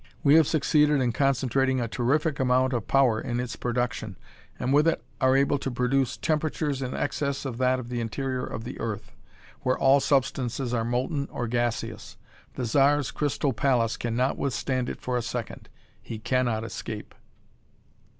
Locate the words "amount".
2.39-2.73